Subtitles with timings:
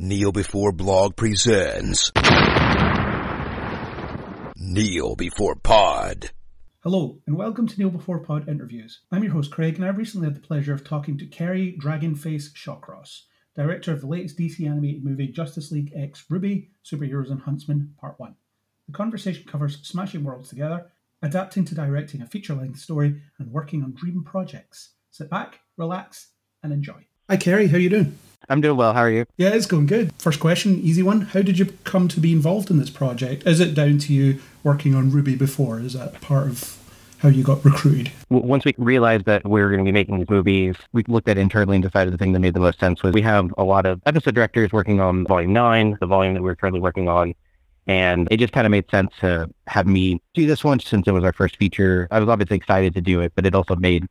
[0.00, 2.12] Kneel Before Blog presents
[4.56, 6.30] Kneel Before Pod.
[6.84, 9.00] Hello, and welcome to Kneel Before Pod interviews.
[9.10, 12.52] I'm your host, Craig, and I've recently had the pleasure of talking to Kerry Dragonface
[12.52, 13.22] Shawcross,
[13.56, 18.20] director of the latest DC animated movie Justice League X RWBY Superheroes and Huntsmen Part
[18.20, 18.36] 1.
[18.86, 20.92] The conversation covers smashing worlds together,
[21.22, 24.90] adapting to directing a feature length story, and working on dream projects.
[25.10, 26.28] Sit back, relax,
[26.62, 27.04] and enjoy.
[27.30, 28.18] Hi, Kerry, how you doing?
[28.48, 28.94] I'm doing well.
[28.94, 29.26] How are you?
[29.36, 30.14] Yeah, it's going good.
[30.18, 31.20] First question, easy one.
[31.20, 33.46] How did you come to be involved in this project?
[33.46, 35.78] Is it down to you working on RWBY before?
[35.78, 36.78] Is that part of
[37.18, 38.10] how you got recruited?
[38.30, 41.36] Once we realized that we were going to be making these movies, we looked at
[41.36, 43.84] internally and decided the thing that made the most sense was we have a lot
[43.84, 47.34] of episode directors working on Volume 9, the volume that we're currently working on.
[47.86, 51.12] And it just kind of made sense to have me do this one since it
[51.12, 52.08] was our first feature.
[52.10, 54.06] I was obviously excited to do it, but it also made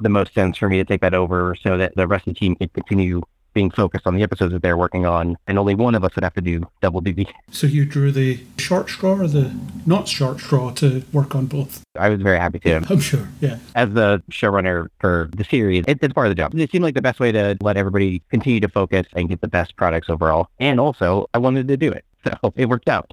[0.00, 2.40] the most sense for me to take that over so that the rest of the
[2.40, 3.22] team could continue
[3.54, 6.22] being focused on the episodes that they're working on, and only one of us would
[6.22, 7.28] have to do double duty.
[7.50, 9.52] So you drew the short straw or the
[9.86, 11.82] not short straw to work on both?
[11.98, 12.76] I was very happy to.
[12.88, 13.58] I'm sure, yeah.
[13.74, 16.54] As the showrunner for the series, it, it's part of the job.
[16.54, 19.48] It seemed like the best way to let everybody continue to focus and get the
[19.48, 20.48] best products overall.
[20.60, 22.04] And also, I wanted to do it.
[22.24, 23.12] So it worked out.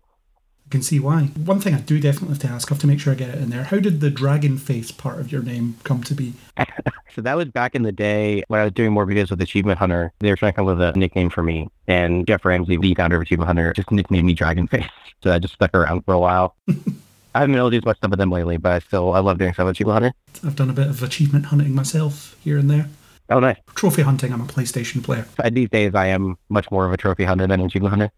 [0.65, 1.25] I can see why.
[1.45, 3.29] One thing I do definitely have to ask, I have to make sure I get
[3.29, 3.65] it in there.
[3.65, 6.33] How did the dragon face part of your name come to be?
[7.13, 9.77] so that was back in the day when I was doing more videos with Achievement
[9.77, 10.11] Hunter.
[10.19, 11.69] They were trying to come up with a nickname for me.
[11.87, 14.85] And Geoff Ramsey, the founder of Achievement Hunter, just nicknamed me Dragon Face.
[15.23, 16.55] So that just stuck around for a while.
[16.67, 19.19] I haven't been able to do much stuff with them lately, but I still I
[19.19, 20.47] love doing stuff with Achievement Hunter.
[20.47, 22.89] I've done a bit of achievement hunting myself here and there.
[23.29, 23.57] Oh, nice.
[23.73, 25.25] Trophy hunting, I'm a PlayStation player.
[25.51, 28.11] These days, I am much more of a trophy hunter than an Achievement Hunter.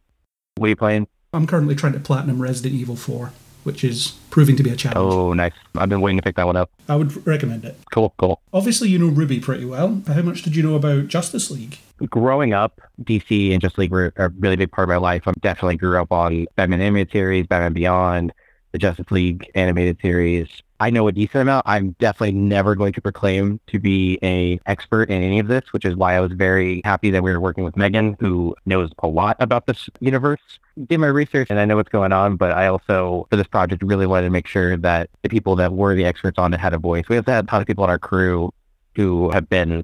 [0.56, 1.08] What are you playing?
[1.34, 3.32] I'm currently trying to platinum Resident Evil 4,
[3.64, 5.14] which is proving to be a challenge.
[5.14, 5.52] Oh, nice.
[5.76, 6.72] I've been waiting to pick that one up.
[6.88, 7.78] I would recommend it.
[7.92, 8.42] Cool, cool.
[8.54, 10.02] Obviously, you know RWBY pretty well.
[10.08, 11.80] How much did you know about Justice League?
[12.10, 15.28] Growing up, DC and Justice League were a really big part of my life.
[15.28, 18.34] I definitely grew up on Batman animated series, Batman Beyond,
[18.72, 20.48] the Justice League animated series.
[20.80, 21.64] I know a decent amount.
[21.68, 25.86] I'm definitely never going to proclaim to be a expert in any of this, which
[25.86, 29.08] is why I was very happy that we were working with Megan, who knows a
[29.08, 30.40] lot about this universe.
[30.86, 33.82] Did my research and I know what's going on, but I also, for this project,
[33.82, 36.76] really wanted to make sure that the people that were the experts on it had
[36.76, 37.06] a voice.
[37.10, 38.54] We have had a ton of people on our crew
[38.96, 39.84] who have been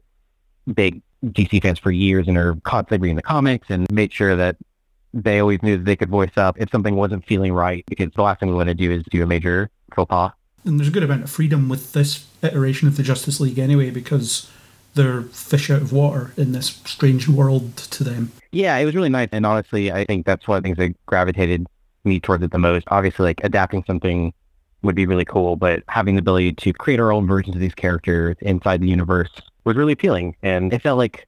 [0.76, 4.58] big DC fans for years and are constantly reading the comics and made sure that
[5.14, 8.22] they always knew that they could voice up if something wasn't feeling right, because the
[8.22, 10.32] last thing we want to do is do a major faux pas.
[10.66, 13.90] And there's a good amount of freedom with this iteration of the Justice League anyway,
[13.90, 14.50] because
[14.96, 18.32] they're fish out of water in this strange world to them.
[18.52, 19.30] Yeah, it was really nice.
[19.32, 21.66] And honestly, I think that's one of the things that gravitated
[22.04, 22.86] me towards it the most.
[22.90, 24.34] Obviously, like adapting something
[24.84, 27.74] would be really cool, but having the ability to create our own versions of these
[27.74, 29.32] characters inside the universe
[29.64, 30.36] was really appealing.
[30.44, 31.28] And it felt like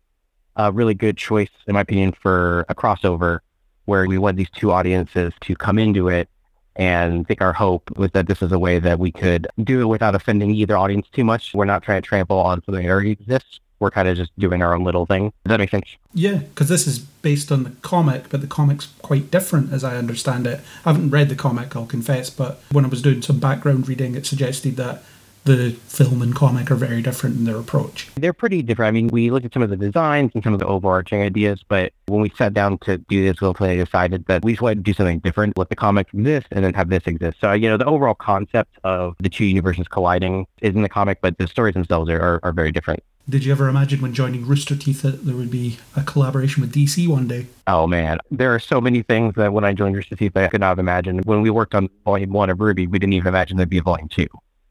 [0.58, 3.40] a really good choice, in my opinion, for a crossover
[3.86, 6.30] where we want these two audiences to come into it
[6.76, 9.82] and I think our hope was that this is a way that we could do
[9.82, 11.54] it without offending either audience too much.
[11.54, 13.60] We're not trying to trample on something that already exists.
[13.80, 15.34] We're kind of just doing our own little thing.
[15.44, 15.98] Does that make sense?
[16.14, 19.98] Yeah, because this is based on the comic, but the comic's quite different as I
[19.98, 20.62] understand it.
[20.86, 24.16] I haven't read the comic, I'll confess, but when I was doing some background reading,
[24.16, 25.04] it suggested that
[25.46, 28.10] the film and comic are very different in their approach.
[28.16, 28.88] They're pretty different.
[28.90, 31.64] I mean, we looked at some of the designs and some of the overarching ideas,
[31.68, 34.78] but when we sat down to do this, we ultimately decided that we just wanted
[34.78, 37.38] to do something different, let the comic this and then have this exist.
[37.40, 41.20] So, you know, the overall concept of the two universes colliding is in the comic,
[41.22, 43.04] but the stories themselves are, are, are very different.
[43.28, 46.74] Did you ever imagine when joining Rooster Teeth that there would be a collaboration with
[46.74, 47.48] DC one day?
[47.66, 50.62] Oh man, there are so many things that when I joined Rooster Teeth, I could
[50.62, 51.26] not have imagined.
[51.26, 53.84] When we worked on Volume One of RWBY, we didn't even imagine there'd be a
[53.84, 54.28] Volume Two.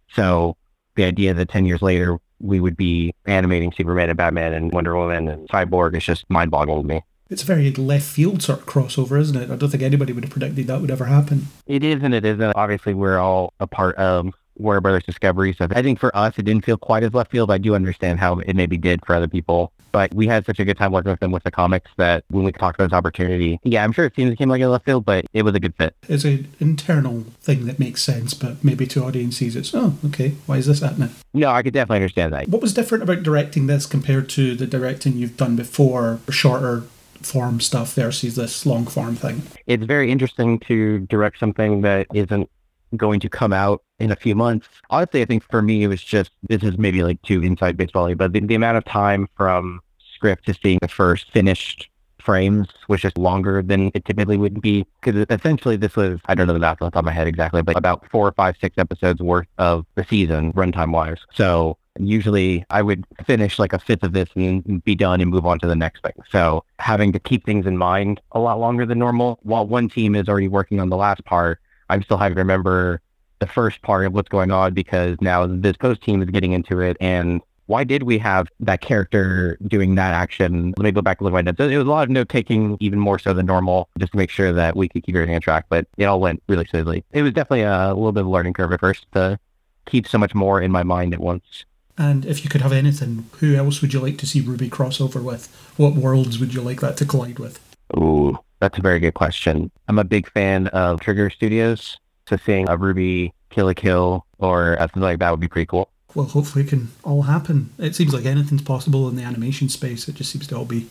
[0.08, 0.56] So
[0.96, 4.96] the idea that 10 years later we would be animating Superman and Batman and Wonder
[4.96, 7.02] Woman and Cyborg is just mind boggling to me.
[7.30, 9.50] It's a very left field sort of crossover, isn't it?
[9.50, 11.48] I don't think anybody would have predicted that would ever happen.
[11.66, 12.52] It is and it isn't.
[12.54, 15.54] Obviously, we're all a part of Warner Brothers Discovery.
[15.54, 17.50] So I think for us, it didn't feel quite as left field.
[17.50, 19.72] I do understand how it maybe did for other people.
[19.94, 22.42] But we had such a good time working with them with the comics that when
[22.42, 25.04] we talked about this opportunity, yeah, I'm sure it seems came like a left field,
[25.04, 25.94] but it was a good fit.
[26.08, 30.56] It's an internal thing that makes sense, but maybe to audiences, it's, oh, okay, why
[30.56, 31.10] is this happening?
[31.32, 32.48] No, I could definitely understand that.
[32.48, 36.82] What was different about directing this compared to the directing you've done before, shorter
[37.22, 39.42] form stuff versus this long form thing?
[39.68, 42.50] It's very interesting to direct something that isn't
[42.96, 44.68] going to come out in a few months.
[44.90, 48.12] Honestly, I think for me, it was just, this is maybe like too inside baseball,
[48.14, 49.80] but the, the amount of time from
[50.14, 51.88] script to seeing the first finished
[52.20, 54.86] frames was just longer than it typically would be.
[55.02, 57.26] Because essentially, this was, I don't know the math off the top of my head
[57.26, 61.18] exactly, but about four or five, six episodes worth of the season, runtime wise.
[61.32, 65.46] So Usually I would finish like a fifth of this and be done and move
[65.46, 66.14] on to the next thing.
[66.28, 70.16] So having to keep things in mind a lot longer than normal while one team
[70.16, 73.00] is already working on the last part, I'm still having to remember
[73.44, 76.80] the first part of what's going on because now this post team is getting into
[76.80, 80.74] it and why did we have that character doing that action?
[80.78, 81.60] Let me go back and look at my notes.
[81.60, 84.28] It was a lot of note taking, even more so than normal, just to make
[84.28, 85.64] sure that we could keep everything on track.
[85.70, 87.04] But it all went really smoothly.
[87.12, 89.38] It was definitely a, little bit of a learning curve at first to
[89.86, 91.64] keep so much more in my mind at once.
[91.96, 95.22] And if you could have anything, who else would you like to see RWBY crossover
[95.22, 95.46] with?
[95.78, 97.60] What worlds would you like that to collide with?
[97.96, 99.70] Ooh, that's a very good question.
[99.88, 101.96] I'm a big fan of Trigger Studios,
[102.28, 105.88] so seeing a RWBY Kill la Kill or something like that would be pretty cool
[106.14, 107.70] well, hopefully it can all happen.
[107.78, 110.08] It seems like anything's possible in the animation space.
[110.08, 110.88] It just seems to all be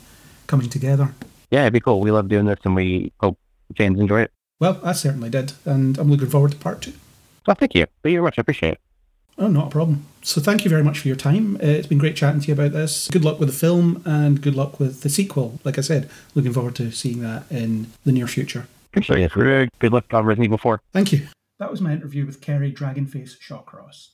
[0.48, 1.14] coming together.
[1.50, 2.02] Yeah, it'd be cool.
[2.02, 3.38] We love doing this and we hope
[3.74, 4.32] James enjoy it.
[4.60, 5.54] Well, I certainly did.
[5.66, 6.94] And I'm looking forward to part two.
[7.48, 7.86] Well, thank you.
[8.02, 8.40] Thank you very much.
[8.40, 8.80] I appreciate it.
[9.38, 10.06] Oh, not a problem.
[10.22, 11.56] So thank you very much for your time.
[11.56, 13.08] Uh, it's been great chatting to you about this.
[13.08, 15.60] Good luck with the film and good luck with the sequel.
[15.64, 18.68] Like I said, looking forward to seeing that in the near future.
[18.94, 19.70] Appreciate it.
[19.80, 20.80] Good luck on Resident Evil 4.
[20.92, 21.28] Thank you.
[21.58, 24.10] That was my interview with Kerry Dragonface Shawcross.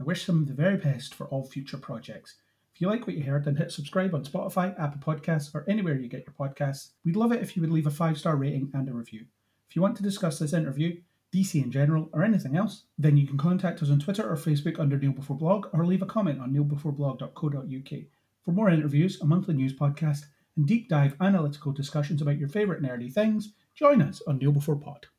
[0.00, 2.34] I wish them the very best for all future projects.
[2.74, 5.94] If you like what you heard, then hit subscribe on Spotify, Apple Podcasts, or anywhere
[5.94, 6.90] you get your podcasts.
[7.04, 9.26] We'd love it if you would leave a five star rating and a review.
[9.70, 10.96] If you want to discuss this interview,
[11.32, 14.80] DC in general, or anything else, then you can contact us on Twitter or Facebook
[14.80, 18.00] under Kneel Before Blog or leave a comment on kneelbeforeblog.co.uk.
[18.44, 20.24] For more interviews, a monthly news podcast,
[20.56, 24.74] and deep dive analytical discussions about your favourite nerdy things, join us on Kneel Before
[24.74, 25.06] Pod.